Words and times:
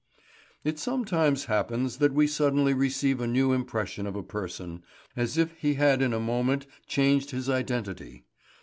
It 0.63 0.79
sometimes 0.79 1.45
happens 1.45 1.97
that 1.97 2.11
we 2.11 2.25
suddenly 2.25 2.73
receive 2.73 3.21
a 3.21 3.27
new 3.27 3.53
impression 3.53 4.07
of 4.07 4.15
a 4.15 4.23
person, 4.23 4.81
as 5.15 5.37
if 5.37 5.51
he 5.59 5.75
had 5.75 6.01
in 6.01 6.11
a 6.11 6.19
moment 6.19 6.65
changed 6.87 7.29
his 7.29 7.47
identity. 7.51 8.25